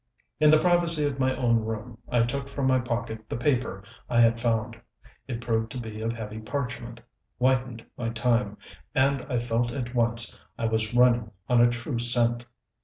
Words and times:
In 0.39 0.49
the 0.49 0.57
privacy 0.57 1.05
of 1.05 1.19
my 1.19 1.35
own 1.35 1.59
room 1.63 1.99
I 2.09 2.23
took 2.23 2.47
from 2.47 2.65
my 2.65 2.79
pocket 2.79 3.29
the 3.29 3.37
paper 3.37 3.83
I 4.09 4.19
had 4.19 4.41
found. 4.41 4.81
It 5.27 5.41
proved 5.41 5.71
to 5.73 5.77
be 5.77 6.01
of 6.01 6.11
heavy 6.13 6.39
parchment, 6.39 7.01
whitened 7.37 7.85
by 7.95 8.09
time; 8.09 8.57
and 8.95 9.21
I 9.31 9.37
felt 9.37 9.71
at 9.71 9.93
once 9.93 10.41
I 10.57 10.65
was 10.65 10.95
running 10.95 11.29
on 11.47 11.61
a 11.61 11.69
true 11.69 11.99
scent. 11.99 12.47